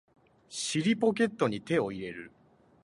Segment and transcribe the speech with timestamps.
[0.49, 2.31] 尻ポケットに手を入れる